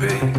Baby. 0.00 0.29